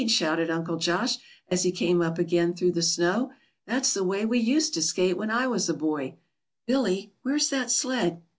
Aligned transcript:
shouted 0.09 0.49
Uncle 0.49 0.77
Josh, 0.77 1.19
as 1.49 1.61
he 1.61 1.71
came 1.71 2.01
up 2.01 2.17
again 2.17 2.55
through 2.55 2.71
the 2.71 2.81
snow. 2.81 3.29
"That's 3.67 3.93
the 3.93 4.03
way 4.03 4.25
we 4.25 4.39
used 4.39 4.73
to 4.73 4.81
skate 4.81 5.15
when 5.15 5.29
I 5.29 5.45
was 5.45 5.69
a 5.69 5.75
boy. 5.75 6.15
Billy, 6.65 7.13
where's 7.21 7.51
that 7.51 7.69
sled?" 7.69 8.23